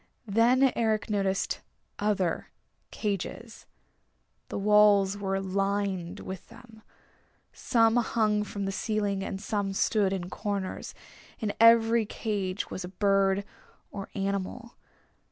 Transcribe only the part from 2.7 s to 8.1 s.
cages. The walls were lined with them. Some